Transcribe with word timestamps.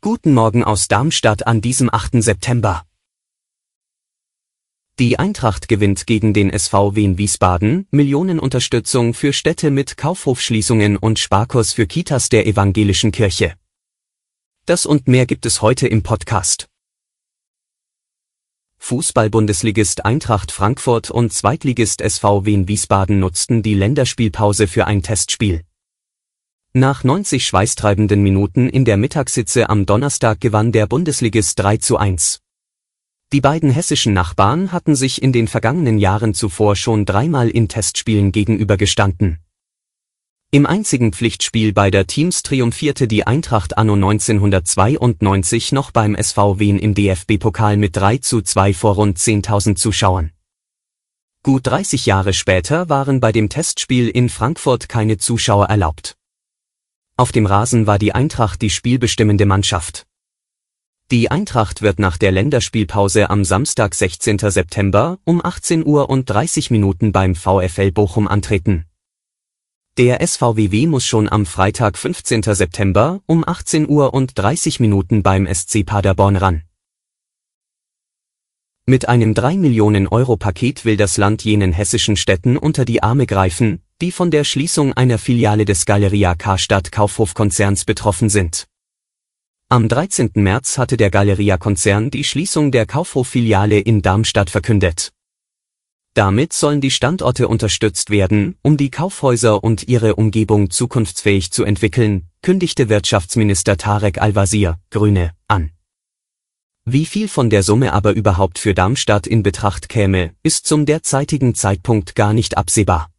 Guten 0.00 0.34
Morgen 0.34 0.62
aus 0.62 0.86
Darmstadt 0.86 1.48
an 1.48 1.60
diesem 1.60 1.92
8. 1.92 2.22
September. 2.22 2.84
Die 5.00 5.18
Eintracht 5.18 5.66
gewinnt 5.66 6.06
gegen 6.06 6.32
den 6.32 6.48
SV 6.48 6.94
Wien 6.94 7.18
Wiesbaden, 7.18 7.88
Millionenunterstützung 7.90 9.14
für 9.14 9.32
Städte 9.32 9.72
mit 9.72 9.96
Kaufhofschließungen 9.96 10.96
und 10.96 11.18
Sparkurs 11.18 11.72
für 11.72 11.88
Kitas 11.88 12.28
der 12.28 12.46
evangelischen 12.46 13.10
Kirche. 13.10 13.54
Das 14.64 14.86
und 14.86 15.08
mehr 15.08 15.26
gibt 15.26 15.44
es 15.44 15.60
heute 15.60 15.88
im 15.88 16.04
Podcast. 16.04 16.68
Fußball-Bundesligist 18.78 20.04
Eintracht 20.04 20.52
Frankfurt 20.52 21.10
und 21.10 21.32
Zweitligist 21.32 22.00
SV 22.00 22.46
Wien 22.46 22.68
Wiesbaden 22.68 23.18
nutzten 23.18 23.64
die 23.64 23.74
Länderspielpause 23.74 24.68
für 24.68 24.86
ein 24.86 25.02
Testspiel. 25.02 25.64
Nach 26.72 27.02
90 27.02 27.44
schweißtreibenden 27.44 28.22
Minuten 28.22 28.68
in 28.68 28.84
der 28.84 28.96
Mittagssitze 28.96 29.68
am 29.68 29.86
Donnerstag 29.86 30.40
gewann 30.40 30.70
der 30.70 30.86
Bundesligist 30.86 31.58
3 31.58 31.78
zu 31.78 31.96
1. 31.96 32.42
Die 33.32 33.40
beiden 33.40 33.70
hessischen 33.70 34.12
Nachbarn 34.12 34.70
hatten 34.70 34.94
sich 34.94 35.20
in 35.20 35.32
den 35.32 35.48
vergangenen 35.48 35.98
Jahren 35.98 36.32
zuvor 36.32 36.76
schon 36.76 37.06
dreimal 37.06 37.48
in 37.48 37.66
Testspielen 37.68 38.30
gegenübergestanden. 38.30 39.40
Im 40.52 40.64
einzigen 40.64 41.12
Pflichtspiel 41.12 41.72
beider 41.72 42.06
Teams 42.06 42.44
triumphierte 42.44 43.08
die 43.08 43.26
Eintracht 43.26 43.76
anno 43.76 43.94
1992 43.94 45.72
noch 45.72 45.90
beim 45.90 46.14
SV 46.14 46.60
Wien 46.60 46.78
im 46.78 46.94
DFB-Pokal 46.94 47.78
mit 47.78 47.96
3 47.96 48.18
zu 48.18 48.42
2 48.42 48.74
vor 48.74 48.94
rund 48.94 49.18
10.000 49.18 49.74
Zuschauern. 49.74 50.30
Gut 51.42 51.66
30 51.66 52.06
Jahre 52.06 52.32
später 52.32 52.88
waren 52.88 53.18
bei 53.18 53.32
dem 53.32 53.48
Testspiel 53.48 54.08
in 54.08 54.28
Frankfurt 54.28 54.88
keine 54.88 55.18
Zuschauer 55.18 55.66
erlaubt. 55.66 56.16
Auf 57.20 57.32
dem 57.32 57.44
Rasen 57.44 57.86
war 57.86 57.98
die 57.98 58.14
Eintracht 58.14 58.62
die 58.62 58.70
spielbestimmende 58.70 59.44
Mannschaft. 59.44 60.06
Die 61.10 61.30
Eintracht 61.30 61.82
wird 61.82 61.98
nach 61.98 62.16
der 62.16 62.32
Länderspielpause 62.32 63.28
am 63.28 63.44
Samstag 63.44 63.94
16. 63.94 64.38
September 64.38 65.18
um 65.24 65.44
18 65.44 65.84
Uhr 65.84 66.08
und 66.08 66.30
30 66.30 66.70
Minuten 66.70 67.12
beim 67.12 67.34
VfL 67.34 67.92
Bochum 67.92 68.26
antreten. 68.26 68.86
Der 69.98 70.26
SVWW 70.26 70.86
muss 70.86 71.04
schon 71.04 71.28
am 71.28 71.44
Freitag 71.44 71.98
15. 71.98 72.42
September 72.42 73.20
um 73.26 73.46
18 73.46 73.86
Uhr 73.86 74.14
und 74.14 74.38
30 74.38 74.80
Minuten 74.80 75.22
beim 75.22 75.46
SC 75.46 75.84
Paderborn 75.84 76.36
ran. 76.36 76.62
Mit 78.86 79.10
einem 79.10 79.34
3 79.34 79.58
Millionen 79.58 80.08
Euro 80.08 80.38
Paket 80.38 80.86
will 80.86 80.96
das 80.96 81.18
Land 81.18 81.44
jenen 81.44 81.74
hessischen 81.74 82.16
Städten 82.16 82.56
unter 82.56 82.86
die 82.86 83.02
Arme 83.02 83.26
greifen, 83.26 83.82
die 84.00 84.12
von 84.12 84.30
der 84.30 84.44
Schließung 84.44 84.94
einer 84.94 85.18
Filiale 85.18 85.64
des 85.64 85.84
Galeria 85.84 86.34
Karstadt 86.34 86.90
Kaufhofkonzerns 86.90 87.84
betroffen 87.84 88.30
sind. 88.30 88.66
Am 89.68 89.88
13. 89.88 90.30
März 90.34 90.78
hatte 90.78 90.96
der 90.96 91.10
Galeria-Konzern 91.10 92.10
die 92.10 92.24
Schließung 92.24 92.72
der 92.72 92.86
Kaufhof-Filiale 92.86 93.78
in 93.78 94.02
Darmstadt 94.02 94.50
verkündet. 94.50 95.12
Damit 96.14 96.52
sollen 96.52 96.80
die 96.80 96.90
Standorte 96.90 97.46
unterstützt 97.46 98.10
werden, 98.10 98.56
um 98.62 98.76
die 98.76 98.90
Kaufhäuser 98.90 99.62
und 99.62 99.86
ihre 99.86 100.16
Umgebung 100.16 100.70
zukunftsfähig 100.70 101.52
zu 101.52 101.62
entwickeln, 101.64 102.26
kündigte 102.42 102.88
Wirtschaftsminister 102.88 103.76
Tarek 103.76 104.20
Al-Wazir, 104.20 104.78
Grüne, 104.90 105.34
an. 105.46 105.70
Wie 106.84 107.04
viel 107.04 107.28
von 107.28 107.50
der 107.50 107.62
Summe 107.62 107.92
aber 107.92 108.12
überhaupt 108.12 108.58
für 108.58 108.74
Darmstadt 108.74 109.26
in 109.28 109.44
Betracht 109.44 109.88
käme, 109.88 110.32
ist 110.42 110.66
zum 110.66 110.86
derzeitigen 110.86 111.54
Zeitpunkt 111.54 112.16
gar 112.16 112.32
nicht 112.32 112.56
absehbar. 112.56 113.09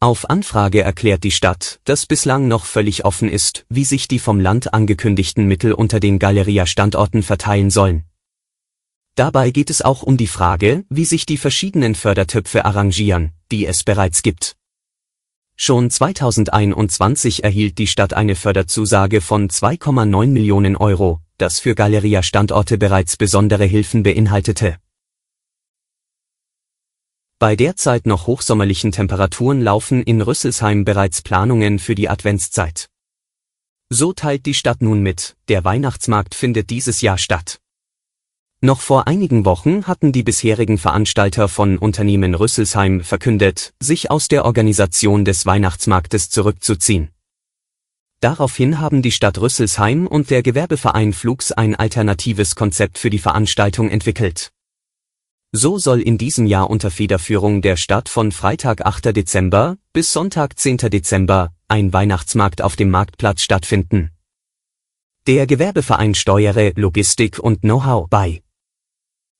Auf 0.00 0.30
Anfrage 0.30 0.82
erklärt 0.82 1.24
die 1.24 1.32
Stadt, 1.32 1.80
dass 1.82 2.06
bislang 2.06 2.46
noch 2.46 2.66
völlig 2.66 3.04
offen 3.04 3.28
ist, 3.28 3.66
wie 3.68 3.84
sich 3.84 4.06
die 4.06 4.20
vom 4.20 4.38
Land 4.38 4.72
angekündigten 4.72 5.44
Mittel 5.48 5.72
unter 5.72 5.98
den 5.98 6.20
Galeria-Standorten 6.20 7.24
verteilen 7.24 7.70
sollen. 7.70 8.04
Dabei 9.16 9.50
geht 9.50 9.70
es 9.70 9.82
auch 9.82 10.04
um 10.04 10.16
die 10.16 10.28
Frage, 10.28 10.84
wie 10.88 11.04
sich 11.04 11.26
die 11.26 11.36
verschiedenen 11.36 11.96
Fördertöpfe 11.96 12.64
arrangieren, 12.64 13.32
die 13.50 13.66
es 13.66 13.82
bereits 13.82 14.22
gibt. 14.22 14.54
Schon 15.56 15.90
2021 15.90 17.42
erhielt 17.42 17.78
die 17.78 17.88
Stadt 17.88 18.14
eine 18.14 18.36
Förderzusage 18.36 19.20
von 19.20 19.48
2,9 19.48 20.28
Millionen 20.28 20.76
Euro, 20.76 21.20
das 21.38 21.58
für 21.58 21.74
Galeria-Standorte 21.74 22.78
bereits 22.78 23.16
besondere 23.16 23.64
Hilfen 23.64 24.04
beinhaltete. 24.04 24.76
Bei 27.40 27.54
derzeit 27.54 28.04
noch 28.04 28.26
hochsommerlichen 28.26 28.90
Temperaturen 28.90 29.62
laufen 29.62 30.02
in 30.02 30.20
Rüsselsheim 30.20 30.84
bereits 30.84 31.22
Planungen 31.22 31.78
für 31.78 31.94
die 31.94 32.08
Adventszeit. 32.08 32.88
So 33.90 34.12
teilt 34.12 34.44
die 34.44 34.54
Stadt 34.54 34.82
nun 34.82 35.02
mit, 35.02 35.36
der 35.46 35.62
Weihnachtsmarkt 35.62 36.34
findet 36.34 36.68
dieses 36.70 37.00
Jahr 37.00 37.16
statt. 37.16 37.60
Noch 38.60 38.80
vor 38.80 39.06
einigen 39.06 39.44
Wochen 39.44 39.86
hatten 39.86 40.10
die 40.10 40.24
bisherigen 40.24 40.78
Veranstalter 40.78 41.46
von 41.46 41.78
Unternehmen 41.78 42.34
Rüsselsheim 42.34 43.02
verkündet, 43.02 43.72
sich 43.78 44.10
aus 44.10 44.26
der 44.26 44.44
Organisation 44.44 45.24
des 45.24 45.46
Weihnachtsmarktes 45.46 46.30
zurückzuziehen. 46.30 47.10
Daraufhin 48.18 48.80
haben 48.80 49.00
die 49.00 49.12
Stadt 49.12 49.38
Rüsselsheim 49.38 50.08
und 50.08 50.30
der 50.30 50.42
Gewerbeverein 50.42 51.12
Flugs 51.12 51.52
ein 51.52 51.76
alternatives 51.76 52.56
Konzept 52.56 52.98
für 52.98 53.10
die 53.10 53.20
Veranstaltung 53.20 53.90
entwickelt. 53.90 54.50
So 55.52 55.78
soll 55.78 56.02
in 56.02 56.18
diesem 56.18 56.44
Jahr 56.44 56.68
unter 56.68 56.90
Federführung 56.90 57.62
der 57.62 57.78
Stadt 57.78 58.10
von 58.10 58.32
Freitag 58.32 58.84
8. 58.84 59.16
Dezember 59.16 59.78
bis 59.94 60.12
Sonntag 60.12 60.58
10. 60.58 60.76
Dezember 60.76 61.54
ein 61.68 61.90
Weihnachtsmarkt 61.94 62.60
auf 62.60 62.76
dem 62.76 62.90
Marktplatz 62.90 63.40
stattfinden. 63.40 64.10
Der 65.26 65.46
Gewerbeverein 65.46 66.14
steuere 66.14 66.72
Logistik 66.76 67.38
und 67.38 67.62
Know-how 67.62 68.10
bei. 68.10 68.42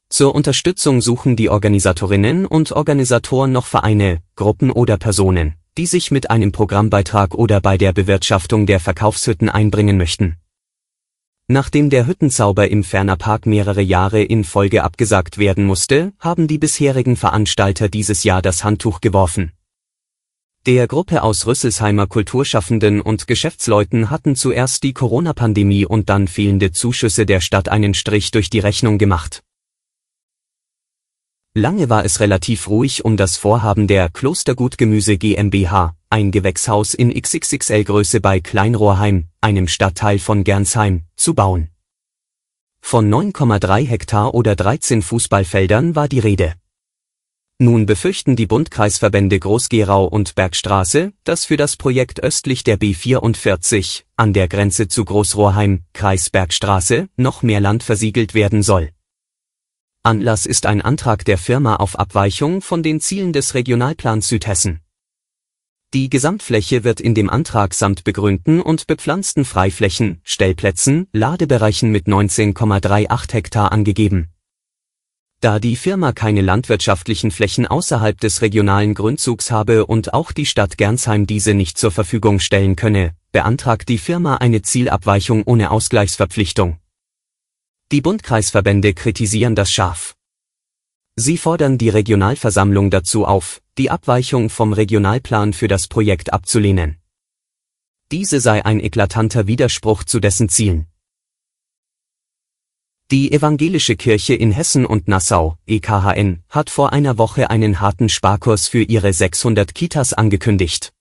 Zur 0.09 0.35
Unterstützung 0.35 1.03
suchen 1.03 1.37
die 1.37 1.51
Organisatorinnen 1.51 2.47
und 2.47 2.73
Organisatoren 2.73 3.53
noch 3.53 3.67
Vereine, 3.67 4.23
Gruppen 4.35 4.71
oder 4.71 4.97
Personen, 4.97 5.57
die 5.77 5.85
sich 5.85 6.11
mit 6.11 6.31
einem 6.31 6.53
Programmbeitrag 6.53 7.35
oder 7.35 7.61
bei 7.61 7.77
der 7.77 7.93
Bewirtschaftung 7.93 8.65
der 8.65 8.81
Verkaufshütten 8.81 9.51
einbringen 9.51 9.99
möchten. 9.99 10.39
Nachdem 11.51 11.89
der 11.89 12.07
Hüttenzauber 12.07 12.69
im 12.69 12.85
Ferner 12.85 13.17
Park 13.17 13.47
mehrere 13.47 13.81
Jahre 13.81 14.23
in 14.23 14.45
Folge 14.45 14.85
abgesagt 14.85 15.39
werden 15.39 15.65
musste, 15.65 16.13
haben 16.19 16.47
die 16.47 16.59
bisherigen 16.59 17.17
Veranstalter 17.17 17.89
dieses 17.89 18.23
Jahr 18.23 18.43
das 18.43 18.65
Handtuch 18.65 19.01
geworfen. 19.01 19.53
Der 20.67 20.87
Gruppe 20.87 21.23
aus 21.23 21.47
Rüsselsheimer 21.47 22.07
Kulturschaffenden 22.07 23.01
und 23.01 23.27
Geschäftsleuten 23.27 24.11
hatten 24.11 24.37
zuerst 24.37 24.83
die 24.83 24.93
Corona-Pandemie 24.93 25.87
und 25.87 26.11
dann 26.11 26.29
fehlende 26.29 26.73
Zuschüsse 26.73 27.25
der 27.25 27.41
Stadt 27.41 27.71
einen 27.71 27.95
Strich 27.95 28.31
durch 28.31 28.51
die 28.51 28.59
Rechnung 28.59 28.99
gemacht. 28.99 29.43
Lange 31.59 31.91
war 31.91 32.05
es 32.05 32.21
relativ 32.21 32.69
ruhig 32.69 33.05
um 33.05 33.17
das 33.17 33.37
Vorhaben 33.37 33.89
der 33.89 34.11
Klostergutgemüse 34.11 35.19
GmbH, 35.19 35.97
ein 36.09 36.31
Gewächshaus 36.31 36.95
in 36.95 37.13
XXXL-Größe 37.13 38.21
bei 38.21 38.39
Kleinrohrheim, 38.39 39.27
einem 39.41 39.67
Stadtteil 39.67 40.21
von 40.21 40.45
Gernsheim, 40.45 41.03
zu 41.17 41.35
bauen. 41.35 41.71
Von 42.81 43.13
9,3 43.13 43.85
Hektar 43.89 44.35
oder 44.35 44.55
13 44.55 45.03
Fußballfeldern 45.03 45.97
war 45.97 46.07
die 46.07 46.21
Rede. 46.21 46.55
Nun 47.59 47.87
befürchten 47.87 48.37
die 48.37 48.47
Bundkreisverbände 48.47 49.41
Groß-Gerau 49.41 50.05
und 50.05 50.37
Bergstraße, 50.37 51.13
dass 51.25 51.45
für 51.45 51.57
das 51.57 51.75
Projekt 51.75 52.23
östlich 52.23 52.63
der 52.63 52.79
B44, 52.79 54.05
an 54.15 54.33
der 54.33 54.47
Grenze 54.47 54.87
zu 54.87 55.05
Großrohrheim, 55.05 55.83
Kreis 55.93 56.31
Bergstraße, 56.31 57.09
noch 57.17 57.43
mehr 57.43 57.61
Land 57.61 57.83
versiegelt 57.83 58.35
werden 58.35 58.63
soll. 58.63 58.91
Anlass 60.05 60.47
ist 60.47 60.65
ein 60.65 60.81
Antrag 60.81 61.25
der 61.25 61.39
Firma 61.39 61.77
auf 61.77 61.99
Abweichung 61.99 62.63
von 62.63 62.83
den 62.83 63.01
Zielen 63.01 63.33
des 63.33 63.55
Regionalplans 63.55 64.29
Südhessen. 64.29 64.81
Die 65.93 66.09
Gesamtfläche 66.09 66.85
wird 66.85 67.01
in 67.01 67.15
dem 67.15 67.29
Antrag 67.29 67.75
samt 67.75 68.05
begrünten 68.05 68.61
und 68.61 68.87
bepflanzten 68.87 69.45
Freiflächen, 69.45 70.21
Stellplätzen, 70.23 71.09
Ladebereichen 71.13 71.91
mit 71.91 72.07
19,38 72.07 73.33
Hektar 73.33 73.73
angegeben. 73.73 74.29
Da 75.41 75.59
die 75.59 75.77
Firma 75.77 76.13
keine 76.13 76.43
landwirtschaftlichen 76.43 77.31
Flächen 77.31 77.67
außerhalb 77.67 78.21
des 78.21 78.43
regionalen 78.43 78.95
Grundzugs 78.95 79.51
habe 79.51 79.87
und 79.87 80.15
auch 80.15 80.33
die 80.33 80.47
Stadt 80.47 80.79
Gernsheim 80.79 81.27
diese 81.27 81.55
nicht 81.55 81.79
zur 81.79 81.91
Verfügung 81.91 82.39
stellen 82.39 82.77
könne, 82.77 83.13
beantragt 83.33 83.89
die 83.89 83.99
Firma 83.99 84.37
eine 84.37 84.63
Zielabweichung 84.63 85.43
ohne 85.45 85.71
Ausgleichsverpflichtung. 85.71 86.79
Die 87.91 88.03
Bundkreisverbände 88.03 88.93
kritisieren 88.93 89.55
das 89.55 89.73
scharf. 89.73 90.15
Sie 91.17 91.39
fordern 91.39 91.79
die 91.79 91.89
Regionalversammlung 91.89 92.91
dazu 92.91 93.25
auf, 93.25 93.63
die 93.79 93.91
Abweichung 93.91 94.51
vom 94.51 94.75
Regionalplan 94.75 95.55
für 95.55 95.69
das 95.69 95.89
Projekt 95.89 96.31
abzulehnen. 96.31 96.99
Diese 98.13 98.41
sei 98.41 98.63
ein 98.63 98.79
eklatanter 98.81 99.47
Widerspruch 99.47 100.05
zu 100.05 100.21
dessen 100.21 100.51
Zielen. 100.51 100.87
Die 103.11 103.33
Evangelische 103.33 103.97
Kirche 103.97 104.35
in 104.35 104.53
Hessen 104.53 104.85
und 104.85 105.09
Nassau, 105.09 105.57
EKHN, 105.67 106.43
hat 106.51 106.69
vor 106.69 106.93
einer 106.93 107.17
Woche 107.17 107.49
einen 107.49 107.81
harten 107.81 108.11
Sparkurs 108.11 108.69
für 108.69 108.83
ihre 108.83 109.15
600 109.15 109.75
Kitas 109.75 110.13
angekündigt. 110.13 110.93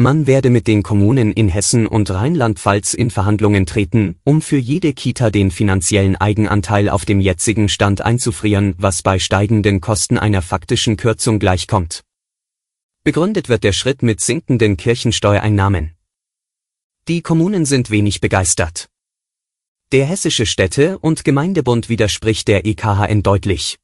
Man 0.00 0.26
werde 0.26 0.48
mit 0.48 0.66
den 0.66 0.82
Kommunen 0.82 1.30
in 1.30 1.50
Hessen 1.50 1.86
und 1.86 2.10
Rheinland-Pfalz 2.10 2.94
in 2.94 3.10
Verhandlungen 3.10 3.66
treten, 3.66 4.18
um 4.24 4.40
für 4.40 4.56
jede 4.56 4.94
Kita 4.94 5.28
den 5.28 5.50
finanziellen 5.50 6.16
Eigenanteil 6.16 6.88
auf 6.88 7.04
dem 7.04 7.20
jetzigen 7.20 7.68
Stand 7.68 8.00
einzufrieren, 8.00 8.74
was 8.78 9.02
bei 9.02 9.18
steigenden 9.18 9.82
Kosten 9.82 10.16
einer 10.16 10.40
faktischen 10.40 10.96
Kürzung 10.96 11.38
gleichkommt. 11.38 12.00
Begründet 13.04 13.50
wird 13.50 13.62
der 13.62 13.74
Schritt 13.74 14.00
mit 14.00 14.20
sinkenden 14.20 14.78
Kirchensteuereinnahmen. 14.78 15.94
Die 17.06 17.20
Kommunen 17.20 17.66
sind 17.66 17.90
wenig 17.90 18.22
begeistert. 18.22 18.88
Der 19.92 20.06
Hessische 20.06 20.46
Städte- 20.46 20.98
und 20.98 21.26
Gemeindebund 21.26 21.90
widerspricht 21.90 22.48
der 22.48 22.64
EKHN 22.64 23.22
deutlich. 23.22 23.76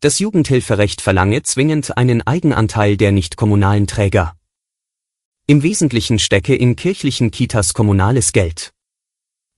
Das 0.00 0.18
Jugendhilferecht 0.18 1.00
verlange 1.00 1.44
zwingend 1.44 1.96
einen 1.96 2.26
Eigenanteil 2.26 2.96
der 2.96 3.12
nicht 3.12 3.36
kommunalen 3.36 3.86
Träger. 3.86 4.34
Im 5.52 5.62
Wesentlichen 5.62 6.18
stecke 6.18 6.54
in 6.54 6.76
kirchlichen 6.76 7.30
Kitas 7.30 7.74
kommunales 7.74 8.32
Geld. 8.32 8.72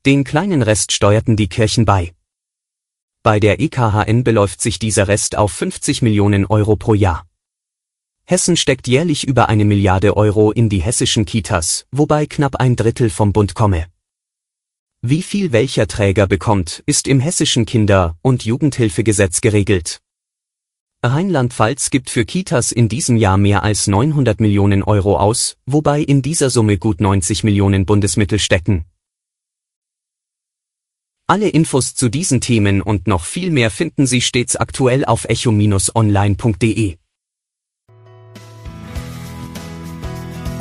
Den 0.04 0.24
kleinen 0.24 0.60
Rest 0.60 0.90
steuerten 0.90 1.36
die 1.36 1.46
Kirchen 1.46 1.84
bei. 1.84 2.14
Bei 3.22 3.38
der 3.38 3.60
EKHN 3.60 4.24
beläuft 4.24 4.60
sich 4.60 4.80
dieser 4.80 5.06
Rest 5.06 5.38
auf 5.38 5.52
50 5.52 6.02
Millionen 6.02 6.46
Euro 6.46 6.74
pro 6.74 6.94
Jahr. 6.94 7.28
Hessen 8.24 8.56
steckt 8.56 8.88
jährlich 8.88 9.24
über 9.24 9.48
eine 9.48 9.64
Milliarde 9.64 10.16
Euro 10.16 10.50
in 10.50 10.68
die 10.68 10.82
hessischen 10.82 11.26
Kitas, 11.26 11.86
wobei 11.92 12.26
knapp 12.26 12.56
ein 12.56 12.74
Drittel 12.74 13.08
vom 13.08 13.32
Bund 13.32 13.54
komme. 13.54 13.86
Wie 15.00 15.22
viel 15.22 15.52
welcher 15.52 15.86
Träger 15.86 16.26
bekommt, 16.26 16.82
ist 16.86 17.06
im 17.06 17.20
hessischen 17.20 17.66
Kinder- 17.66 18.18
und 18.20 18.44
Jugendhilfegesetz 18.44 19.40
geregelt. 19.40 20.00
Rheinland-Pfalz 21.12 21.90
gibt 21.90 22.08
für 22.08 22.24
Kitas 22.24 22.72
in 22.72 22.88
diesem 22.88 23.16
Jahr 23.16 23.36
mehr 23.36 23.62
als 23.62 23.86
900 23.86 24.40
Millionen 24.40 24.82
Euro 24.82 25.18
aus, 25.18 25.56
wobei 25.66 26.00
in 26.00 26.22
dieser 26.22 26.50
Summe 26.50 26.78
gut 26.78 27.00
90 27.00 27.44
Millionen 27.44 27.84
Bundesmittel 27.84 28.38
stecken. 28.38 28.84
Alle 31.26 31.48
Infos 31.48 31.94
zu 31.94 32.08
diesen 32.08 32.40
Themen 32.40 32.82
und 32.82 33.06
noch 33.06 33.24
viel 33.24 33.50
mehr 33.50 33.70
finden 33.70 34.06
Sie 34.06 34.20
stets 34.20 34.56
aktuell 34.56 35.04
auf 35.04 35.24
echo-online.de. 35.26 36.96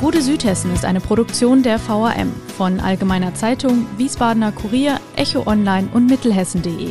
Gute 0.00 0.20
Südhessen 0.22 0.72
ist 0.74 0.84
eine 0.84 1.00
Produktion 1.00 1.62
der 1.62 1.78
VRM 1.78 2.32
von 2.56 2.80
Allgemeiner 2.80 3.34
Zeitung, 3.34 3.86
Wiesbadener 3.96 4.52
Kurier, 4.52 5.00
Echo 5.16 5.46
Online 5.46 5.88
und 5.92 6.06
Mittelhessen.de. 6.06 6.90